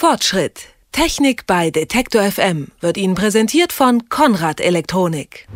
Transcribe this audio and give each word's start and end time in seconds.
Fortschritt. 0.00 0.68
Technik 0.92 1.46
bei 1.46 1.70
Detektor 1.70 2.22
FM 2.22 2.68
wird 2.80 2.96
Ihnen 2.96 3.14
präsentiert 3.14 3.70
von 3.70 4.08
Konrad 4.08 4.58
Elektronik. 4.58 5.46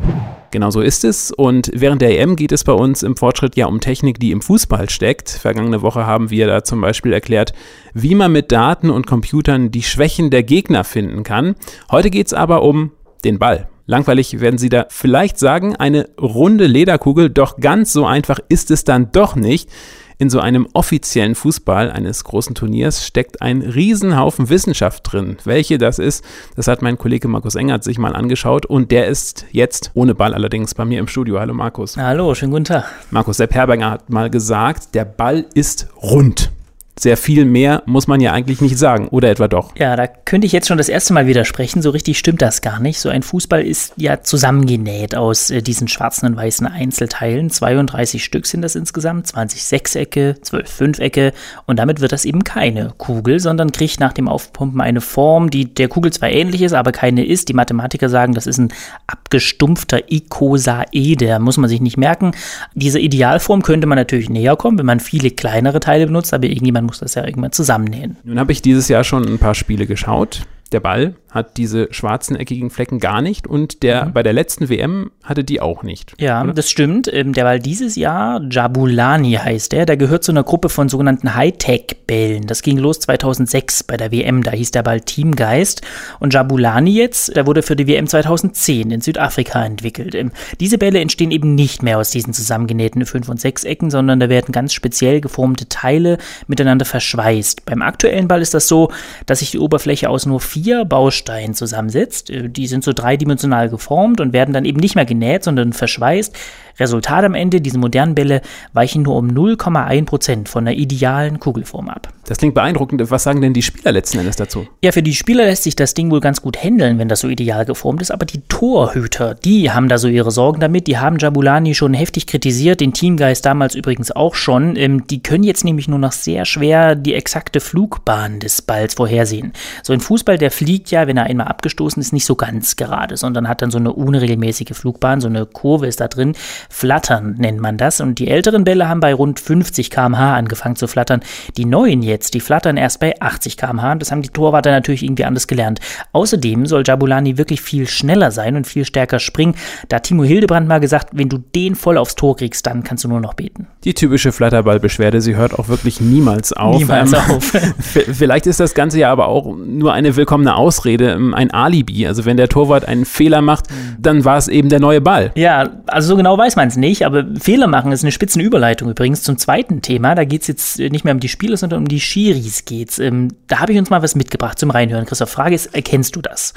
Genau 0.51 0.69
so 0.69 0.81
ist 0.81 1.03
es. 1.03 1.31
Und 1.31 1.71
während 1.73 2.03
der 2.03 2.19
EM 2.19 2.35
geht 2.35 2.51
es 2.51 2.63
bei 2.63 2.71
uns 2.71 3.01
im 3.01 3.17
Fortschritt 3.17 3.55
ja 3.55 3.65
um 3.65 3.81
Technik, 3.81 4.19
die 4.19 4.29
im 4.29 4.43
Fußball 4.43 4.87
steckt. 4.91 5.31
Vergangene 5.31 5.81
Woche 5.81 6.05
haben 6.05 6.29
wir 6.29 6.45
da 6.45 6.63
zum 6.63 6.79
Beispiel 6.79 7.11
erklärt, 7.11 7.53
wie 7.95 8.13
man 8.13 8.33
mit 8.33 8.51
Daten 8.51 8.91
und 8.91 9.07
Computern 9.07 9.71
die 9.71 9.81
Schwächen 9.81 10.29
der 10.29 10.43
Gegner 10.43 10.83
finden 10.83 11.23
kann. 11.23 11.55
Heute 11.89 12.11
geht 12.11 12.27
es 12.27 12.33
aber 12.33 12.61
um 12.61 12.91
den 13.23 13.39
Ball. 13.39 13.67
Langweilig 13.87 14.41
werden 14.41 14.59
Sie 14.59 14.69
da 14.69 14.85
vielleicht 14.89 15.39
sagen, 15.39 15.75
eine 15.75 16.07
runde 16.21 16.67
Lederkugel, 16.67 17.31
doch 17.31 17.57
ganz 17.57 17.93
so 17.93 18.05
einfach 18.05 18.37
ist 18.47 18.69
es 18.69 18.83
dann 18.83 19.11
doch 19.11 19.35
nicht. 19.35 19.71
In 20.17 20.29
so 20.29 20.39
einem 20.39 20.65
offiziellen 20.71 21.35
Fußball 21.35 21.91
eines 21.91 22.23
großen 22.23 22.55
Turniers 22.55 23.05
steckt 23.05 23.41
ein 23.41 23.61
Riesenhaufen 23.61 24.49
Wissenschaft 24.49 25.11
drin. 25.11 25.35
Welche 25.43 25.77
das 25.77 25.99
ist, 25.99 26.23
das 26.55 26.67
hat 26.67 26.81
mein 26.81 26.97
Kollege 26.97 27.27
Markus 27.27 27.55
Engert 27.55 27.83
sich 27.83 27.97
mal 27.97 28.15
angeschaut 28.15 28.65
und 28.65 28.91
der 28.91 29.07
ist 29.07 29.45
jetzt, 29.51 29.91
ohne 29.93 30.15
Ball 30.15 30.33
allerdings, 30.33 30.73
bei 30.73 30.85
mir 30.85 30.99
im 30.99 31.09
Studio. 31.09 31.39
Hallo 31.41 31.53
Markus. 31.53 31.97
Hallo, 31.97 32.33
schönen 32.33 32.53
guten 32.53 32.63
Tag. 32.63 32.85
Markus 33.11 33.37
Sepp 33.37 33.53
Herberger 33.53 33.91
hat 33.91 34.09
mal 34.09 34.29
gesagt, 34.29 34.95
der 34.95 35.03
Ball 35.03 35.45
ist 35.53 35.89
rund 36.01 36.54
sehr 36.97 37.17
viel 37.17 37.43
mehr 37.43 37.83
muss 37.85 38.07
man 38.07 38.21
ja 38.21 38.31
eigentlich 38.31 38.61
nicht 38.61 38.77
sagen, 38.77 39.09
oder 39.09 39.29
etwa 39.29 39.49
doch? 39.49 39.75
Ja, 39.75 39.97
da 39.97 40.07
könnte 40.07 40.47
ich 40.47 40.53
jetzt 40.53 40.67
schon 40.67 40.77
das 40.77 40.87
erste 40.87 41.13
Mal 41.13 41.27
widersprechen. 41.27 41.81
So 41.81 41.89
richtig 41.89 42.17
stimmt 42.17 42.41
das 42.41 42.61
gar 42.61 42.79
nicht. 42.79 42.99
So 42.99 43.09
ein 43.09 43.21
Fußball 43.21 43.61
ist 43.61 43.93
ja 43.97 44.21
zusammengenäht 44.21 45.13
aus 45.13 45.49
äh, 45.49 45.61
diesen 45.61 45.89
schwarzen 45.89 46.25
und 46.27 46.37
weißen 46.37 46.65
Einzelteilen. 46.65 47.49
32 47.49 48.23
Stück 48.23 48.45
sind 48.45 48.61
das 48.61 48.75
insgesamt, 48.75 49.27
20 49.27 49.63
Sechsecke, 49.63 50.37
12 50.41 50.69
Fünfecke. 50.69 51.33
Und 51.65 51.79
damit 51.79 51.99
wird 51.99 52.13
das 52.13 52.23
eben 52.23 52.45
keine 52.45 52.93
Kugel, 52.97 53.41
sondern 53.41 53.73
kriegt 53.73 53.99
nach 53.99 54.13
dem 54.13 54.29
Aufpumpen 54.29 54.79
eine 54.79 55.01
Form, 55.01 55.49
die 55.49 55.73
der 55.73 55.89
Kugel 55.89 56.13
zwar 56.13 56.29
ähnlich 56.29 56.61
ist, 56.61 56.73
aber 56.73 56.93
keine 56.93 57.25
ist. 57.25 57.49
Die 57.49 57.53
Mathematiker 57.53 58.07
sagen, 58.07 58.33
das 58.33 58.47
ist 58.47 58.57
ein 58.57 58.73
abgestumpfter 59.07 60.11
Ikosaeder. 60.11 61.39
Muss 61.39 61.57
man 61.57 61.69
sich 61.69 61.81
nicht 61.81 61.97
merken. 61.97 62.31
Diese 62.73 62.99
Idealform 62.99 63.63
könnte 63.63 63.85
man 63.85 63.97
natürlich 63.97 64.29
näher 64.29 64.55
kommen, 64.55 64.77
wenn 64.77 64.85
man 64.85 65.01
viele 65.01 65.31
kleinere 65.31 65.81
Teile 65.81 66.05
benutzt, 66.05 66.33
aber 66.33 66.47
irgendjemand 66.47 66.84
muss 66.85 66.99
das 66.99 67.15
ja 67.15 67.25
irgendwann 67.25 67.51
zusammennähen. 67.51 68.17
Nun 68.23 68.39
habe 68.39 68.51
ich 68.51 68.61
dieses 68.61 68.87
Jahr 68.87 69.03
schon 69.03 69.25
ein 69.25 69.39
paar 69.39 69.55
Spiele 69.55 69.87
geschaut. 69.87 70.45
Der 70.75 70.81
Ball 70.81 71.15
hat 71.31 71.55
diese 71.55 71.87
schwarzen 71.91 72.35
eckigen 72.35 72.69
Flecken 72.69 72.99
gar 72.99 73.21
nicht 73.21 73.47
und 73.47 73.81
der 73.81 74.05
mhm. 74.05 74.13
bei 74.13 74.23
der 74.23 74.33
letzten 74.33 74.67
WM 74.67 75.11
hatte 75.23 75.45
die 75.45 75.61
auch 75.61 75.83
nicht. 75.83 76.13
Ja, 76.19 76.43
oder? 76.43 76.53
das 76.53 76.69
stimmt. 76.69 77.09
Ähm, 77.13 77.31
der 77.31 77.43
Ball 77.43 77.59
dieses 77.59 77.95
Jahr, 77.95 78.41
Jabulani 78.49 79.33
heißt 79.33 79.71
der, 79.71 79.85
der 79.85 79.95
gehört 79.95 80.25
zu 80.25 80.33
einer 80.33 80.43
Gruppe 80.43 80.67
von 80.67 80.89
sogenannten 80.89 81.33
Hightech-Bällen. 81.33 82.45
Das 82.47 82.61
ging 82.61 82.77
los 82.77 82.99
2006 82.99 83.83
bei 83.83 83.95
der 83.95 84.11
WM, 84.11 84.43
da 84.43 84.51
hieß 84.51 84.71
der 84.71 84.83
Ball 84.83 84.99
Teamgeist 84.99 85.81
und 86.19 86.33
Jabulani 86.33 86.91
jetzt, 86.91 87.33
der 87.33 87.47
wurde 87.47 87.61
für 87.61 87.77
die 87.77 87.87
WM 87.87 88.07
2010 88.07 88.91
in 88.91 88.99
Südafrika 88.99 89.65
entwickelt. 89.65 90.13
Ähm, 90.13 90.31
diese 90.59 90.77
Bälle 90.77 90.99
entstehen 90.99 91.31
eben 91.31 91.55
nicht 91.55 91.83
mehr 91.83 91.99
aus 91.99 92.11
diesen 92.11 92.33
zusammengenähten 92.33 93.05
Fünf- 93.05 93.29
und 93.29 93.39
Sechsecken, 93.39 93.89
sondern 93.91 94.19
da 94.19 94.27
werden 94.27 94.51
ganz 94.51 94.73
speziell 94.73 95.21
geformte 95.21 95.69
Teile 95.69 96.17
miteinander 96.47 96.83
verschweißt. 96.83 97.63
Beim 97.63 97.81
aktuellen 97.81 98.27
Ball 98.27 98.41
ist 98.41 98.53
das 98.53 98.67
so, 98.67 98.91
dass 99.25 99.39
sich 99.39 99.51
die 99.51 99.59
Oberfläche 99.59 100.09
aus 100.09 100.25
nur 100.25 100.41
vier 100.41 100.64
Bausteinen 100.85 101.53
zusammensetzt. 101.53 102.29
Äh, 102.29 102.49
die 102.49 102.67
sind 102.67 102.83
so 102.83 102.93
dreidimensional 102.93 103.69
geformt 103.69 104.19
und 104.19 104.33
werden 104.33 104.53
dann 104.53 104.65
eben 104.65 104.79
nicht 104.79 104.95
mehr 104.95 105.05
genäht, 105.05 105.43
sondern 105.43 105.73
verschweißt. 105.73 106.35
Resultat 106.79 107.23
am 107.23 107.35
Ende, 107.35 107.61
diese 107.61 107.77
modernen 107.77 108.15
Bälle 108.15 108.41
weichen 108.73 109.03
nur 109.03 109.15
um 109.15 109.27
0,1 109.29 110.05
Prozent 110.05 110.49
von 110.49 110.65
der 110.65 110.75
idealen 110.75 111.39
Kugelform 111.39 111.89
ab. 111.89 112.09
Das 112.27 112.39
klingt 112.39 112.55
beeindruckend. 112.55 113.01
Was 113.11 113.23
sagen 113.23 113.41
denn 113.41 113.53
die 113.53 113.61
Spieler 113.61 113.91
letzten 113.91 114.19
Endes 114.19 114.35
dazu? 114.35 114.67
Ja, 114.81 114.91
für 114.91 115.03
die 115.03 115.13
Spieler 115.13 115.45
lässt 115.45 115.63
sich 115.63 115.75
das 115.75 115.93
Ding 115.93 116.09
wohl 116.09 116.21
ganz 116.21 116.41
gut 116.41 116.61
handeln, 116.61 116.97
wenn 116.97 117.07
das 117.07 117.19
so 117.19 117.27
ideal 117.27 117.65
geformt 117.65 118.01
ist. 118.01 118.11
Aber 118.11 118.25
die 118.25 118.41
Torhüter, 118.47 119.35
die 119.35 119.71
haben 119.71 119.89
da 119.89 119.97
so 119.97 120.07
ihre 120.07 120.31
Sorgen 120.31 120.59
damit. 120.59 120.87
Die 120.87 120.97
haben 120.97 121.17
Jabulani 121.17 121.75
schon 121.75 121.93
heftig 121.93 122.25
kritisiert, 122.27 122.81
den 122.81 122.93
Teamgeist 122.93 123.45
damals 123.45 123.75
übrigens 123.75 124.11
auch 124.11 124.35
schon. 124.35 124.75
Ähm, 124.75 125.05
die 125.07 125.21
können 125.21 125.43
jetzt 125.43 125.63
nämlich 125.63 125.87
nur 125.87 125.99
noch 125.99 126.11
sehr 126.11 126.45
schwer 126.45 126.95
die 126.95 127.13
exakte 127.13 127.59
Flugbahn 127.59 128.39
des 128.39 128.61
Balls 128.61 128.95
vorhersehen. 128.95 129.53
So 129.83 129.93
ein 129.93 129.99
Fußball, 129.99 130.37
der 130.37 130.51
fliegt 130.51 130.91
ja, 130.91 131.07
wenn 131.07 131.17
er 131.17 131.25
einmal 131.25 131.47
abgestoßen 131.47 132.01
ist, 132.01 132.13
nicht 132.13 132.25
so 132.25 132.35
ganz 132.35 132.75
gerade, 132.75 133.17
sondern 133.17 133.47
hat 133.47 133.61
dann 133.61 133.71
so 133.71 133.77
eine 133.77 133.93
unregelmäßige 133.93 134.75
Flugbahn, 134.75 135.21
so 135.21 135.27
eine 135.27 135.45
Kurve 135.45 135.87
ist 135.87 135.99
da 135.99 136.07
drin. 136.07 136.33
Flattern 136.69 137.35
nennt 137.37 137.59
man 137.59 137.77
das. 137.77 138.01
Und 138.01 138.19
die 138.19 138.27
älteren 138.29 138.63
Bälle 138.63 138.89
haben 138.89 138.99
bei 138.99 139.13
rund 139.13 139.39
50 139.39 139.91
km/h 139.91 140.35
angefangen 140.35 140.75
zu 140.75 140.87
flattern. 140.87 141.21
Die 141.57 141.65
neuen 141.65 142.01
jetzt, 142.01 142.14
die 142.21 142.39
flattern 142.39 142.77
erst 142.77 142.99
bei 142.99 143.19
80 143.19 143.57
km/h. 143.57 143.95
Das 143.95 144.11
haben 144.11 144.21
die 144.21 144.29
Torwarter 144.29 144.71
natürlich 144.71 145.03
irgendwie 145.03 145.25
anders 145.25 145.47
gelernt. 145.47 145.79
Außerdem 146.11 146.65
soll 146.65 146.83
Jabulani 146.85 147.37
wirklich 147.37 147.61
viel 147.61 147.87
schneller 147.87 148.31
sein 148.31 148.55
und 148.55 148.67
viel 148.67 148.85
stärker 148.85 149.19
springen. 149.19 149.55
Da 149.89 149.99
Timo 149.99 150.23
Hildebrand 150.23 150.67
mal 150.67 150.79
gesagt, 150.79 151.09
wenn 151.13 151.29
du 151.29 151.37
den 151.37 151.75
voll 151.75 151.97
aufs 151.97 152.15
Tor 152.15 152.35
kriegst, 152.35 152.65
dann 152.65 152.83
kannst 152.83 153.03
du 153.03 153.07
nur 153.07 153.19
noch 153.19 153.33
beten. 153.33 153.67
Die 153.83 153.93
typische 153.93 154.31
Flatterballbeschwerde, 154.31 155.21
sie 155.21 155.35
hört 155.35 155.57
auch 155.57 155.67
wirklich 155.67 156.01
niemals 156.01 156.53
auf. 156.53 156.77
Niemals 156.77 157.13
ähm, 157.13 157.19
auf. 157.19 157.43
vielleicht 157.79 158.47
ist 158.47 158.59
das 158.59 158.73
Ganze 158.73 158.99
ja 158.99 159.11
aber 159.11 159.27
auch 159.27 159.55
nur 159.55 159.93
eine 159.93 160.15
willkommene 160.15 160.55
Ausrede, 160.55 161.11
ähm, 161.11 161.33
ein 161.33 161.51
Alibi. 161.51 162.07
Also 162.07 162.25
wenn 162.25 162.37
der 162.37 162.49
Torwart 162.49 162.87
einen 162.87 163.05
Fehler 163.05 163.41
macht, 163.41 163.65
dann 163.99 164.25
war 164.25 164.37
es 164.37 164.47
eben 164.47 164.69
der 164.69 164.79
neue 164.79 165.01
Ball. 165.01 165.31
Ja, 165.35 165.69
also 165.87 166.09
so 166.09 166.17
genau 166.17 166.37
weiß 166.37 166.55
man 166.55 166.67
es 166.67 166.77
nicht, 166.77 167.05
aber 167.05 167.25
Fehler 167.39 167.67
machen 167.67 167.91
ist 167.91 168.03
eine 168.03 168.11
Spitzenüberleitung 168.11 168.89
übrigens 168.89 169.21
zum 169.23 169.37
zweiten 169.37 169.81
Thema. 169.81 170.15
Da 170.15 170.23
geht 170.23 170.41
es 170.41 170.47
jetzt 170.47 170.79
nicht 170.79 171.05
mehr 171.05 171.13
um 171.13 171.19
die 171.19 171.29
Spieler, 171.29 171.57
sondern 171.57 171.79
um 171.79 171.87
die 171.87 171.99
Schiris 172.05 172.65
geht's. 172.65 172.99
Ähm, 172.99 173.35
da 173.47 173.59
habe 173.59 173.73
ich 173.73 173.77
uns 173.77 173.89
mal 173.89 174.01
was 174.01 174.15
mitgebracht 174.15 174.59
zum 174.59 174.69
Reinhören. 174.69 175.05
Christoph, 175.05 175.31
Frage 175.31 175.55
ist, 175.55 175.73
erkennst 175.75 176.15
du 176.15 176.21
das? 176.21 176.53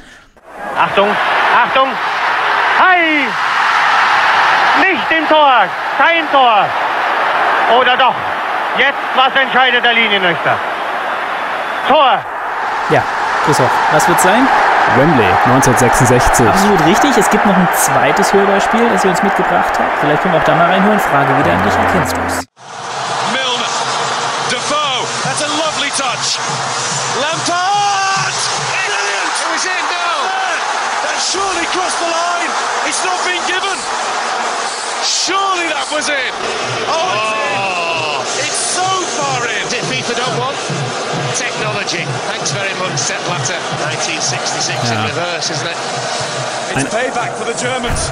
Achtung, 0.77 1.09
Achtung, 1.57 1.89
Hi! 2.79 3.27
Nicht 4.81 5.11
im 5.11 5.29
Tor, 5.29 5.67
kein 5.99 6.31
Tor. 6.31 6.65
Oder 7.81 7.97
doch? 7.97 8.15
Jetzt, 8.79 8.99
was 9.17 9.35
entscheidet 9.35 9.85
der 9.85 9.95
Linienrichter? 9.95 10.57
Tor! 11.89 12.19
Ja, 12.91 13.03
Christoph, 13.45 13.71
was 13.93 14.09
wird 14.09 14.21
sein? 14.21 14.47
Wembley 14.97 15.27
1966. 15.47 16.47
Absolut 16.47 16.87
richtig. 16.87 17.17
Es 17.19 17.29
gibt 17.29 17.45
noch 17.45 17.57
ein 17.57 17.69
zweites 17.75 18.33
Hörbeispiel, 18.33 18.89
das 18.91 19.05
ihr 19.05 19.11
uns 19.11 19.23
mitgebracht 19.23 19.79
habt. 19.79 19.99
Vielleicht 20.01 20.23
können 20.23 20.35
wir 20.35 20.41
auch 20.41 20.45
da 20.45 20.55
mal 20.55 20.67
reinhören. 20.71 21.01
Frage 21.01 21.37
wieder 21.37 21.53
an 21.53 21.63
dich. 21.65 21.75
Erkennst 21.75 22.17
du 22.17 22.21
es? 22.27 22.45
Was 35.99 36.09
in. 36.11 36.28
Technology. 41.88 42.12
Thanks 42.28 42.53
very 42.53 42.75
much, 42.75 42.99
Sepp 42.99 43.25
Blatter. 43.25 43.56
1966 43.88 44.91
ja. 44.91 45.04
in 45.04 45.09
reverse, 45.09 45.50
isn't 45.50 45.66
it? 45.66 45.76
It's 46.76 46.94
payback 46.94 47.32
for 47.32 47.44
the 47.44 47.59
Germans. 47.59 48.10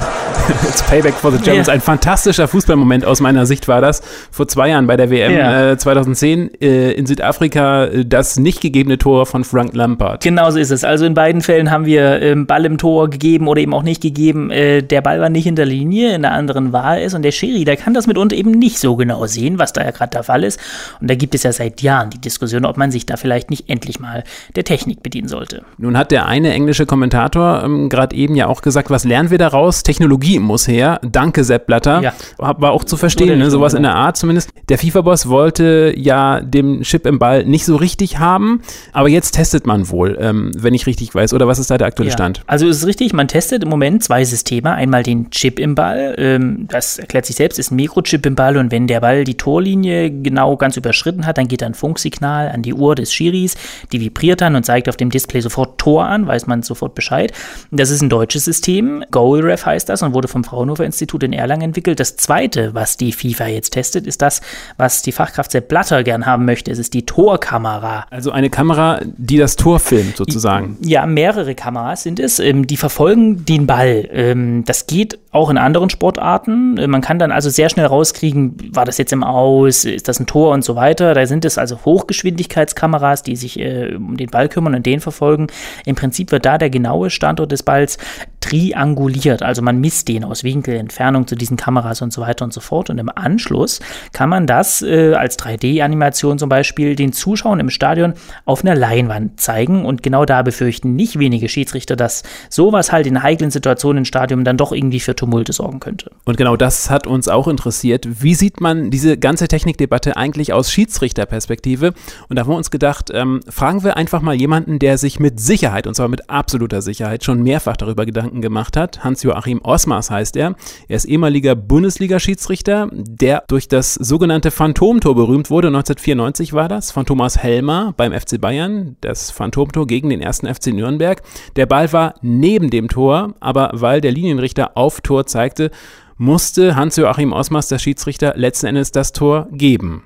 It's 0.67 0.81
payback 0.81 1.13
for 1.13 1.31
the 1.31 1.37
Germans. 1.37 1.67
Yeah. 1.67 1.75
Ein 1.75 1.81
fantastischer 1.81 2.47
Fußballmoment 2.47 3.05
aus 3.05 3.21
meiner 3.21 3.45
Sicht 3.45 3.67
war 3.67 3.81
das. 3.81 4.01
Vor 4.31 4.47
zwei 4.47 4.69
Jahren 4.69 4.87
bei 4.87 4.97
der 4.97 5.09
WM 5.11 5.31
yeah. 5.31 5.71
äh, 5.71 5.77
2010 5.77 6.59
äh, 6.59 6.91
in 6.91 7.05
Südafrika 7.05 7.85
äh, 7.85 8.05
das 8.05 8.37
nicht 8.37 8.61
gegebene 8.61 8.97
Tor 8.97 9.25
von 9.25 9.43
Frank 9.43 9.73
Lampard. 9.73 10.23
Genau 10.23 10.49
so 10.49 10.59
ist 10.59 10.71
es. 10.71 10.83
Also 10.83 11.05
in 11.05 11.13
beiden 11.13 11.41
Fällen 11.41 11.69
haben 11.69 11.85
wir 11.85 12.21
ähm, 12.21 12.47
Ball 12.47 12.65
im 12.65 12.77
Tor 12.77 13.09
gegeben 13.09 13.47
oder 13.47 13.61
eben 13.61 13.73
auch 13.73 13.83
nicht 13.83 14.01
gegeben. 14.01 14.49
Äh, 14.49 14.81
der 14.81 15.01
Ball 15.01 15.21
war 15.21 15.29
nicht 15.29 15.45
in 15.45 15.55
der 15.55 15.65
Linie, 15.65 16.15
in 16.15 16.23
der 16.23 16.31
anderen 16.31 16.73
war 16.73 16.99
es. 16.99 17.13
Und 17.13 17.21
der 17.21 17.31
Schiri, 17.31 17.63
der 17.63 17.77
kann 17.77 17.93
das 17.93 18.07
mitunter 18.07 18.35
eben 18.35 18.51
nicht 18.51 18.79
so 18.79 18.95
genau 18.95 19.25
sehen, 19.27 19.59
was 19.59 19.71
da 19.73 19.83
ja 19.83 19.91
gerade 19.91 20.11
der 20.11 20.23
Fall 20.23 20.43
ist. 20.43 20.59
Und 20.99 21.09
da 21.09 21.15
gibt 21.15 21.35
es 21.35 21.43
ja 21.43 21.53
seit 21.53 21.81
Jahren 21.81 22.09
die 22.09 22.19
Diskussion, 22.19 22.65
ob 22.65 22.77
man 22.77 22.91
sich 22.91 23.05
da 23.05 23.17
vielleicht 23.17 23.49
nicht 23.49 23.66
endlich 23.69 23.99
mal 23.99 24.23
der 24.55 24.63
Technik 24.63 25.03
bedienen 25.03 25.27
sollte. 25.27 25.63
Nun 25.77 25.97
hat 25.97 26.11
der 26.11 26.25
eine 26.25 26.53
englische 26.53 26.85
Kommentator 26.85 27.63
ähm, 27.63 27.89
gerade 27.89 28.15
eben 28.15 28.35
ja 28.35 28.47
auch 28.47 28.61
gesagt, 28.61 28.89
was 28.89 29.03
lernen 29.03 29.29
wir 29.29 29.37
daraus? 29.37 29.83
Technologie 29.83 30.39
muss 30.39 30.67
her. 30.67 30.99
Danke, 31.03 31.43
Sepp 31.43 31.67
Blatter. 31.67 32.01
Ja. 32.01 32.13
War 32.37 32.71
auch 32.71 32.83
zu 32.83 32.97
verstehen, 32.97 33.39
ne? 33.39 33.51
sowas 33.51 33.73
in 33.73 33.83
der 33.83 33.95
Art 33.95 34.17
zumindest. 34.17 34.49
Der 34.69 34.77
FIFA-Boss 34.77 35.29
wollte 35.29 35.93
ja 35.95 36.41
den 36.41 36.81
Chip 36.81 37.05
im 37.05 37.19
Ball 37.19 37.45
nicht 37.45 37.65
so 37.65 37.75
richtig 37.75 38.19
haben, 38.19 38.61
aber 38.93 39.09
jetzt 39.09 39.31
testet 39.31 39.65
man 39.65 39.89
wohl, 39.89 40.17
ähm, 40.19 40.51
wenn 40.57 40.73
ich 40.73 40.87
richtig 40.87 41.13
weiß. 41.13 41.33
Oder 41.33 41.47
was 41.47 41.59
ist 41.59 41.69
da 41.69 41.77
der 41.77 41.87
aktuelle 41.87 42.09
ja. 42.09 42.17
Stand? 42.17 42.41
Also 42.47 42.67
ist 42.67 42.85
richtig, 42.85 43.13
man 43.13 43.27
testet 43.27 43.63
im 43.63 43.69
Moment 43.69 44.03
zwei 44.03 44.23
Systeme. 44.25 44.71
Einmal 44.71 45.03
den 45.03 45.29
Chip 45.31 45.59
im 45.59 45.75
Ball, 45.75 46.15
ähm, 46.17 46.67
das 46.69 46.97
erklärt 46.97 47.25
sich 47.25 47.35
selbst, 47.35 47.59
ist 47.59 47.71
ein 47.71 47.75
Mikrochip 47.75 48.25
im 48.25 48.35
Ball 48.35 48.57
und 48.57 48.71
wenn 48.71 48.87
der 48.87 49.01
Ball 49.01 49.23
die 49.23 49.35
Torlinie 49.35 50.11
genau 50.11 50.57
ganz 50.57 50.77
überschritten 50.77 51.25
hat, 51.25 51.37
dann 51.37 51.47
geht 51.47 51.63
ein 51.63 51.73
Funksignal 51.73 52.49
an 52.49 52.61
die 52.61 52.73
Uhr 52.73 52.95
des 52.95 53.13
Schiris. 53.13 53.55
Die 53.91 54.01
vibriert 54.01 54.41
dann 54.41 54.55
und 54.55 54.65
zeigt 54.65 54.89
auf 54.89 54.97
dem 54.97 55.09
Display 55.09 55.41
sofort 55.41 55.77
Tor 55.77 56.05
an, 56.05 56.27
weiß 56.27 56.47
man 56.47 56.63
sofort 56.63 56.95
Bescheid. 56.95 57.31
Das 57.71 57.89
ist 57.89 58.01
ein 58.01 58.09
deutsches 58.09 58.45
System. 58.45 59.03
GoalRef 59.11 59.65
heißt 59.65 59.89
das 59.89 60.01
und 60.01 60.13
wurde 60.13 60.27
vom 60.27 60.43
Fraunhofer 60.43 60.85
Institut 60.85 61.23
in 61.23 61.33
Erlangen 61.33 61.63
entwickelt. 61.63 61.99
Das 61.99 62.17
zweite, 62.17 62.73
was 62.73 62.97
die 62.97 63.11
FIFA 63.11 63.47
jetzt 63.47 63.71
testet, 63.71 64.07
ist 64.07 64.21
das, 64.21 64.41
was 64.77 65.01
die 65.01 65.11
Fachkraft 65.11 65.51
Sepp 65.51 65.67
Blatter 65.67 66.03
gern 66.03 66.25
haben 66.25 66.45
möchte. 66.45 66.71
Es 66.71 66.79
ist 66.79 66.93
die 66.93 67.05
Torkamera. 67.05 68.05
Also 68.09 68.31
eine 68.31 68.49
Kamera, 68.49 69.01
die 69.17 69.37
das 69.37 69.55
Tor 69.55 69.79
filmt, 69.79 70.17
sozusagen. 70.17 70.77
Ja, 70.81 71.05
mehrere 71.05 71.55
Kameras 71.55 72.03
sind 72.03 72.19
es. 72.19 72.39
Ähm, 72.39 72.67
die 72.67 72.77
verfolgen 72.77 73.45
den 73.45 73.67
Ball. 73.67 74.07
Ähm, 74.11 74.63
das 74.65 74.87
geht 74.87 75.19
auch 75.31 75.49
in 75.49 75.57
anderen 75.57 75.89
Sportarten. 75.89 76.77
Äh, 76.77 76.87
man 76.87 77.01
kann 77.01 77.19
dann 77.19 77.31
also 77.31 77.49
sehr 77.49 77.69
schnell 77.69 77.85
rauskriegen, 77.85 78.71
war 78.73 78.85
das 78.85 78.97
jetzt 78.97 79.13
im 79.13 79.23
Aus, 79.23 79.85
ist 79.85 80.07
das 80.07 80.19
ein 80.19 80.25
Tor 80.25 80.53
und 80.53 80.63
so 80.63 80.75
weiter. 80.75 81.13
Da 81.13 81.25
sind 81.25 81.45
es 81.45 81.57
also 81.57 81.79
Hochgeschwindigkeitskameras, 81.85 83.23
die 83.23 83.35
sich 83.37 83.59
äh, 83.59 83.95
um 83.95 84.17
den 84.17 84.29
Ball 84.29 84.49
kümmern 84.49 84.75
und 84.75 84.85
den 84.85 84.99
verfolgen. 84.99 85.47
Im 85.85 85.95
Prinzip 85.95 86.31
wird 86.31 86.45
da 86.45 86.57
der 86.57 86.69
genaue 86.69 87.09
Standort 87.09 87.51
des 87.51 87.63
Balls 87.63 87.97
trianguliert. 88.47 89.43
Also 89.43 89.61
man 89.61 89.79
misst 89.79 90.07
den 90.07 90.23
aus 90.23 90.43
Winkel, 90.43 90.75
Entfernung 90.75 91.27
zu 91.27 91.35
diesen 91.35 91.57
Kameras 91.57 92.01
und 92.01 92.13
so 92.13 92.21
weiter 92.21 92.45
und 92.45 92.53
so 92.53 92.61
fort. 92.61 92.89
Und 92.89 92.97
im 92.97 93.09
Anschluss 93.13 93.79
kann 94.13 94.29
man 94.29 94.47
das 94.47 94.81
äh, 94.81 95.13
als 95.13 95.37
3D-Animation 95.37 96.39
zum 96.39 96.47
Beispiel 96.47 96.95
den 96.95 97.11
Zuschauern 97.11 97.59
im 97.59 97.69
Stadion 97.69 98.13
auf 98.45 98.63
einer 98.63 98.75
Leinwand 98.75 99.39
zeigen. 99.41 99.85
Und 99.85 100.01
genau 100.01 100.25
da 100.25 100.43
befürchten 100.43 100.95
nicht 100.95 101.19
wenige 101.19 101.49
Schiedsrichter, 101.49 101.95
dass 101.95 102.23
sowas 102.49 102.91
halt 102.91 103.05
in 103.05 103.21
heiklen 103.21 103.51
Situationen 103.51 103.99
im 103.99 104.05
Stadion 104.05 104.45
dann 104.45 104.57
doch 104.57 104.71
irgendwie 104.71 104.99
für 104.99 105.15
Tumulte 105.15 105.51
sorgen 105.51 105.79
könnte. 105.79 106.11
Und 106.23 106.37
genau 106.37 106.55
das 106.55 106.89
hat 106.89 107.05
uns 107.05 107.27
auch 107.27 107.47
interessiert. 107.47 108.07
Wie 108.21 108.35
sieht 108.35 108.61
man 108.61 108.91
diese 108.91 109.17
ganze 109.17 109.47
Technikdebatte 109.47 110.15
eigentlich 110.15 110.53
aus 110.53 110.71
Schiedsrichterperspektive? 110.71 111.93
Und 112.29 112.35
da 112.37 112.43
haben 112.43 112.49
wir 112.49 112.55
uns 112.55 112.71
gedacht, 112.71 113.11
ähm, 113.13 113.41
fragen 113.49 113.83
wir 113.83 113.97
einfach 113.97 114.21
mal 114.21 114.35
jemanden, 114.35 114.79
der 114.79 114.97
sich 114.97 115.19
mit 115.19 115.39
Sicherheit, 115.39 115.85
und 115.87 115.95
zwar 115.95 116.07
mit 116.07 116.29
absoluter 116.29 116.81
Sicherheit, 116.81 117.25
schon 117.25 117.43
mehrfach 117.43 117.75
darüber 117.75 118.05
Gedanken 118.05 118.36
gemacht 118.41 118.77
hat. 118.77 119.03
Hans-Joachim 119.03 119.61
Osmars 119.63 120.09
heißt 120.09 120.35
er. 120.35 120.55
Er 120.87 120.95
ist 120.95 121.05
ehemaliger 121.05 121.55
Bundesliga-Schiedsrichter, 121.55 122.89
der 122.91 123.43
durch 123.47 123.67
das 123.67 123.93
sogenannte 123.95 124.51
Phantomtor 124.51 125.15
berühmt 125.15 125.49
wurde. 125.49 125.67
1994 125.67 126.53
war 126.53 126.67
das, 126.67 126.91
von 126.91 127.05
Thomas 127.05 127.37
Helmer 127.37 127.93
beim 127.97 128.13
FC 128.13 128.39
Bayern. 128.39 128.97
Das 129.01 129.31
Phantomtor 129.31 129.87
gegen 129.87 130.09
den 130.09 130.21
ersten 130.21 130.53
FC 130.53 130.67
Nürnberg. 130.67 131.21
Der 131.55 131.65
Ball 131.65 131.91
war 131.93 132.15
neben 132.21 132.69
dem 132.69 132.87
Tor, 132.87 133.33
aber 133.39 133.71
weil 133.73 134.01
der 134.01 134.11
Linienrichter 134.11 134.77
auf 134.77 135.01
Tor 135.01 135.25
zeigte, 135.25 135.71
musste 136.17 136.75
Hans-Joachim 136.75 137.31
Osmars, 137.31 137.67
der 137.67 137.79
Schiedsrichter, 137.79 138.33
letzten 138.35 138.67
Endes 138.67 138.91
das 138.91 139.13
Tor 139.13 139.47
geben. 139.51 140.03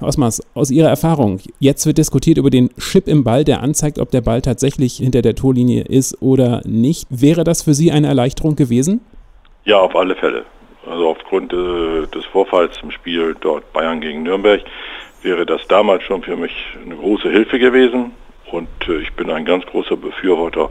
Osmars, 0.00 0.42
aus 0.54 0.70
Ihrer 0.70 0.88
Erfahrung, 0.88 1.40
jetzt 1.60 1.86
wird 1.86 1.98
diskutiert 1.98 2.38
über 2.38 2.50
den 2.50 2.70
Chip 2.78 3.08
im 3.08 3.24
Ball, 3.24 3.44
der 3.44 3.62
anzeigt, 3.62 3.98
ob 3.98 4.10
der 4.10 4.20
Ball 4.20 4.42
tatsächlich 4.42 4.96
hinter 4.96 5.22
der 5.22 5.34
Torlinie 5.34 5.82
ist 5.82 6.22
oder 6.22 6.62
nicht. 6.64 7.06
Wäre 7.10 7.44
das 7.44 7.62
für 7.62 7.74
Sie 7.74 7.90
eine 7.90 8.06
Erleichterung 8.06 8.56
gewesen? 8.56 9.00
Ja, 9.64 9.78
auf 9.78 9.94
alle 9.96 10.14
Fälle. 10.16 10.44
Also 10.88 11.08
aufgrund 11.08 11.52
äh, 11.52 12.06
des 12.14 12.24
Vorfalls 12.26 12.78
im 12.82 12.90
Spiel 12.90 13.36
dort 13.40 13.72
Bayern 13.72 14.00
gegen 14.00 14.22
Nürnberg 14.22 14.62
wäre 15.22 15.44
das 15.44 15.60
damals 15.68 16.02
schon 16.04 16.22
für 16.22 16.36
mich 16.36 16.52
eine 16.84 16.96
große 16.96 17.28
Hilfe 17.30 17.58
gewesen. 17.58 18.12
Und 18.50 18.68
äh, 18.88 19.00
ich 19.00 19.12
bin 19.12 19.30
ein 19.30 19.44
ganz 19.44 19.66
großer 19.66 19.96
Befürworter 19.96 20.70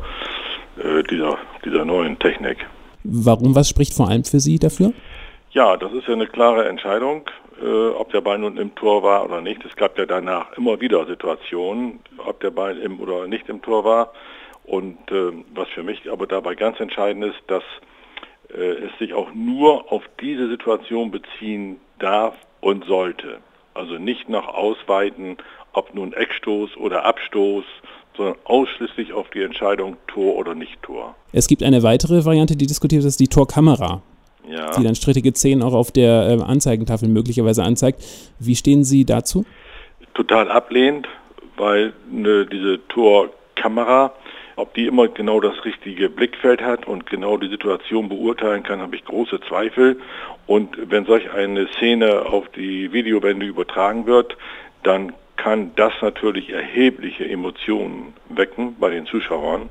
äh, 0.77 1.03
dieser, 1.03 1.37
dieser 1.63 1.85
neuen 1.85 2.17
Technik. 2.17 2.65
Warum, 3.03 3.55
was 3.55 3.69
spricht 3.69 3.93
vor 3.93 4.09
allem 4.09 4.23
für 4.23 4.39
Sie 4.39 4.57
dafür? 4.59 4.93
Ja, 5.51 5.77
das 5.77 5.93
ist 5.93 6.07
ja 6.07 6.13
eine 6.13 6.27
klare 6.27 6.67
Entscheidung, 6.67 7.29
äh, 7.61 7.87
ob 7.89 8.11
der 8.11 8.21
Ball 8.21 8.37
nun 8.37 8.57
im 8.57 8.75
Tor 8.75 9.03
war 9.03 9.25
oder 9.25 9.41
nicht. 9.41 9.63
Es 9.65 9.75
gab 9.75 9.97
ja 9.97 10.05
danach 10.05 10.57
immer 10.57 10.79
wieder 10.81 11.05
Situationen, 11.05 11.99
ob 12.17 12.39
der 12.41 12.51
Ball 12.51 12.77
im 12.77 12.99
oder 12.99 13.27
nicht 13.27 13.49
im 13.49 13.61
Tor 13.61 13.83
war. 13.83 14.11
Und 14.65 14.97
äh, 15.11 15.31
was 15.53 15.69
für 15.69 15.83
mich 15.83 16.11
aber 16.11 16.27
dabei 16.27 16.55
ganz 16.55 16.79
entscheidend 16.79 17.25
ist, 17.25 17.41
dass 17.47 17.63
äh, 18.53 18.85
es 18.85 18.97
sich 18.99 19.13
auch 19.13 19.33
nur 19.33 19.91
auf 19.91 20.03
diese 20.19 20.49
Situation 20.49 21.11
beziehen 21.11 21.79
darf 21.99 22.35
und 22.59 22.85
sollte. 22.85 23.39
Also 23.73 23.93
nicht 23.93 24.27
nach 24.27 24.47
Ausweiten, 24.47 25.37
ob 25.71 25.93
nun 25.93 26.11
Eckstoß 26.13 26.75
oder 26.77 27.05
Abstoß 27.05 27.63
sondern 28.17 28.35
ausschließlich 28.45 29.13
auf 29.13 29.29
die 29.29 29.43
Entscheidung 29.43 29.95
Tor 30.07 30.35
oder 30.35 30.55
nicht 30.55 30.81
Tor. 30.81 31.15
Es 31.31 31.47
gibt 31.47 31.63
eine 31.63 31.83
weitere 31.83 32.25
Variante, 32.25 32.57
die 32.57 32.65
diskutiert 32.65 33.05
ist, 33.05 33.19
die 33.19 33.27
Torkamera. 33.27 34.01
Ja. 34.49 34.71
Die 34.77 34.83
dann 34.83 34.95
strittige 34.95 35.31
Szenen 35.33 35.61
auch 35.61 35.73
auf 35.73 35.91
der 35.91 36.29
äh, 36.29 36.41
Anzeigentafel 36.41 37.09
möglicherweise 37.09 37.63
anzeigt. 37.63 38.03
Wie 38.39 38.55
stehen 38.55 38.83
Sie 38.83 39.05
dazu? 39.05 39.45
Total 40.13 40.49
ablehnend, 40.49 41.07
weil 41.57 41.93
ne, 42.09 42.45
diese 42.45 42.79
Torkamera, 42.87 44.13
ob 44.55 44.73
die 44.73 44.87
immer 44.87 45.07
genau 45.07 45.39
das 45.39 45.65
richtige 45.65 46.09
Blickfeld 46.09 46.61
hat 46.61 46.87
und 46.87 47.05
genau 47.07 47.37
die 47.37 47.49
Situation 47.49 48.09
beurteilen 48.09 48.63
kann, 48.63 48.79
habe 48.79 48.95
ich 48.95 49.05
große 49.05 49.39
Zweifel. 49.41 49.99
Und 50.47 50.77
wenn 50.89 51.05
solch 51.05 51.31
eine 51.31 51.67
Szene 51.77 52.25
auf 52.25 52.45
die 52.55 52.91
Videowände 52.93 53.45
übertragen 53.45 54.05
wird, 54.05 54.37
dann 54.83 55.13
kann 55.35 55.71
das 55.75 55.93
natürlich 56.01 56.49
erhebliche 56.49 57.29
Emotionen 57.29 58.13
wecken 58.29 58.75
bei 58.79 58.89
den 58.89 59.05
Zuschauern. 59.05 59.69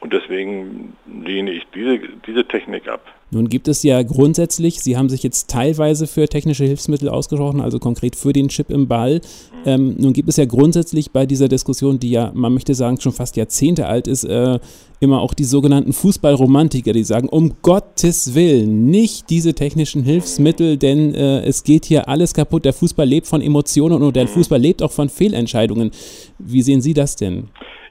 Und 0.00 0.12
deswegen 0.12 0.96
lehne 1.06 1.52
ich 1.52 1.66
diese, 1.74 1.98
diese 2.26 2.46
Technik 2.46 2.88
ab. 2.88 3.02
Nun 3.34 3.48
gibt 3.48 3.66
es 3.66 3.82
ja 3.82 4.02
grundsätzlich, 4.02 4.80
Sie 4.80 4.96
haben 4.96 5.08
sich 5.08 5.24
jetzt 5.24 5.50
teilweise 5.50 6.06
für 6.06 6.28
technische 6.28 6.64
Hilfsmittel 6.64 7.08
ausgesprochen, 7.08 7.60
also 7.60 7.80
konkret 7.80 8.14
für 8.14 8.32
den 8.32 8.48
Chip 8.48 8.70
im 8.70 8.86
Ball. 8.86 9.20
Ähm, 9.66 9.96
nun 9.98 10.12
gibt 10.12 10.28
es 10.28 10.36
ja 10.36 10.44
grundsätzlich 10.44 11.10
bei 11.10 11.26
dieser 11.26 11.48
Diskussion, 11.48 11.98
die 11.98 12.10
ja, 12.10 12.30
man 12.34 12.54
möchte 12.54 12.74
sagen, 12.74 13.00
schon 13.00 13.12
fast 13.12 13.36
Jahrzehnte 13.36 13.86
alt 13.86 14.06
ist, 14.06 14.24
äh, 14.24 14.60
immer 15.00 15.20
auch 15.20 15.34
die 15.34 15.44
sogenannten 15.44 15.92
Fußballromantiker, 15.92 16.92
die 16.92 17.02
sagen, 17.02 17.28
um 17.28 17.54
Gottes 17.62 18.34
Willen, 18.34 18.86
nicht 18.86 19.30
diese 19.30 19.54
technischen 19.54 20.04
Hilfsmittel, 20.04 20.76
denn 20.76 21.14
äh, 21.14 21.40
es 21.40 21.64
geht 21.64 21.86
hier 21.86 22.08
alles 22.08 22.34
kaputt. 22.34 22.64
Der 22.64 22.72
Fußball 22.72 23.06
lebt 23.06 23.26
von 23.26 23.42
Emotionen 23.42 24.02
und 24.02 24.14
der 24.14 24.24
mhm. 24.24 24.28
Fußball 24.28 24.60
lebt 24.60 24.80
auch 24.80 24.92
von 24.92 25.08
Fehlentscheidungen. 25.08 25.90
Wie 26.38 26.62
sehen 26.62 26.80
Sie 26.80 26.94
das 26.94 27.16
denn? 27.16 27.48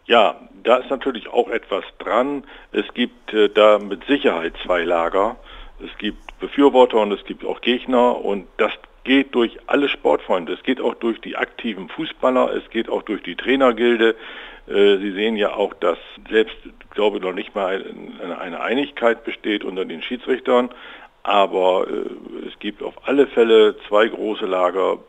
Ja, 0.07 0.35
da 0.63 0.77
ist 0.77 0.89
natürlich 0.89 1.27
auch 1.27 1.49
etwas 1.49 1.83
dran. 1.99 2.43
Es 2.71 2.85
gibt 2.93 3.33
äh, 3.33 3.49
da 3.49 3.79
mit 3.79 4.05
Sicherheit 4.05 4.53
zwei 4.63 4.83
Lager. 4.83 5.37
Es 5.83 5.97
gibt 5.97 6.39
Befürworter 6.39 6.97
und 6.97 7.11
es 7.11 7.23
gibt 7.25 7.45
auch 7.45 7.61
Gegner 7.61 8.23
und 8.23 8.47
das 8.57 8.71
geht 9.03 9.35
durch 9.35 9.57
alle 9.67 9.89
Sportfreunde. 9.89 10.53
Es 10.53 10.63
geht 10.63 10.79
auch 10.79 10.95
durch 10.95 11.19
die 11.19 11.35
aktiven 11.35 11.89
Fußballer, 11.89 12.53
es 12.53 12.69
geht 12.69 12.89
auch 12.89 13.01
durch 13.01 13.21
die 13.23 13.35
Trainergilde. 13.35 14.15
Äh, 14.67 14.97
Sie 14.97 15.11
sehen 15.11 15.35
ja 15.35 15.53
auch, 15.55 15.73
dass 15.73 15.97
selbst, 16.29 16.55
glaube 16.91 17.17
ich, 17.17 17.23
noch 17.23 17.33
nicht 17.33 17.53
mal 17.55 17.85
eine 18.39 18.61
Einigkeit 18.61 19.23
besteht 19.23 19.63
unter 19.63 19.85
den 19.85 20.01
Schiedsrichtern. 20.01 20.69
Aber 21.23 21.87
äh, 21.87 22.47
es 22.47 22.57
gibt 22.59 22.83
auf 22.83 23.07
alle 23.07 23.27
Fälle 23.27 23.75
zwei 23.87 24.07
große 24.07 24.45
Lager, 24.45 24.99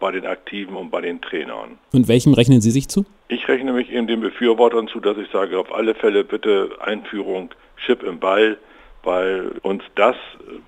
bei 0.00 0.10
den 0.10 0.26
Aktiven 0.26 0.74
und 0.76 0.90
bei 0.90 1.00
den 1.00 1.20
Trainern. 1.20 1.78
Und 1.92 2.08
welchem 2.08 2.34
rechnen 2.34 2.60
Sie 2.60 2.70
sich 2.70 2.88
zu? 2.88 3.04
Ich 3.28 3.46
rechne 3.46 3.72
mich 3.72 3.90
eben 3.90 4.06
den 4.06 4.20
Befürwortern 4.20 4.88
zu, 4.88 4.98
dass 4.98 5.16
ich 5.18 5.30
sage, 5.30 5.58
auf 5.58 5.72
alle 5.72 5.94
Fälle 5.94 6.24
bitte 6.24 6.70
Einführung 6.80 7.50
Chip 7.86 8.02
im 8.02 8.18
Ball, 8.18 8.58
weil 9.02 9.52
uns 9.62 9.82
das, 9.94 10.16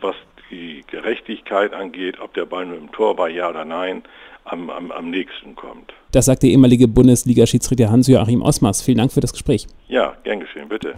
was 0.01 0.15
die 0.51 0.85
Gerechtigkeit 0.87 1.73
angeht, 1.73 2.21
ob 2.21 2.35
der 2.35 2.45
Ball 2.45 2.67
nur 2.67 2.79
im 2.79 2.93
Tor 2.93 3.19
war, 3.19 3.29
ja 3.29 3.49
oder 3.49 3.65
nein, 3.65 4.03
am, 4.45 4.71
am, 4.71 4.91
am 4.91 5.11
nächsten 5.11 5.57
kommt. 5.57 5.93
Das 6.13 6.27
sagt 6.27 6.43
der 6.43 6.51
ehemalige 6.51 6.89
Bundesliga-Schiedsrichter 6.89 7.91
Hans-Joachim 7.91 8.43
Osmars. 8.43 8.83
Vielen 8.83 8.99
Dank 8.99 9.13
für 9.13 9.21
das 9.21 9.33
Gespräch. 9.33 9.67
Ja, 9.89 10.17
gern 10.25 10.41
geschehen, 10.41 10.69
bitte. 10.69 10.95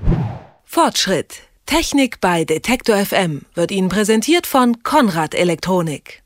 Fortschritt. 0.65 1.43
Technik 1.67 2.21
bei 2.21 2.45
Detektor 2.45 2.97
FM 2.97 3.43
wird 3.55 3.71
Ihnen 3.71 3.89
präsentiert 3.89 4.47
von 4.47 4.83
Konrad 4.83 5.35
Elektronik. 5.35 6.24